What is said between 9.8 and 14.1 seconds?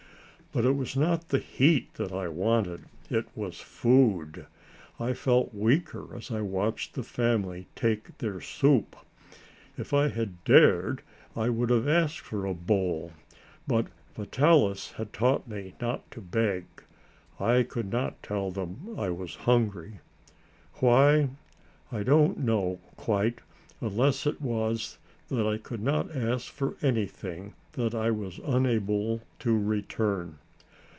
I had dared, I would have asked for a bowl, but